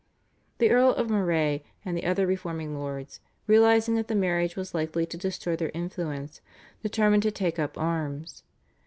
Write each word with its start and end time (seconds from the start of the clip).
The 0.57 0.71
Earl 0.71 0.95
of 0.95 1.11
Moray 1.11 1.61
and 1.85 1.95
the 1.95 2.05
other 2.05 2.25
reforming 2.25 2.73
lords, 2.75 3.19
realising 3.45 3.93
that 3.97 4.07
the 4.07 4.15
marriage 4.15 4.55
was 4.55 4.73
likely 4.73 5.05
to 5.05 5.15
destroy 5.15 5.55
their 5.55 5.69
influence, 5.75 6.41
determined 6.81 7.21
to 7.21 7.29
take 7.31 7.59
up 7.59 7.77
arms. 7.77 8.41